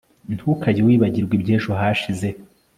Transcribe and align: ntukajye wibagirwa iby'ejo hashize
ntukajye 0.35 0.81
wibagirwa 0.87 1.33
iby'ejo 1.37 1.69
hashize 1.79 2.27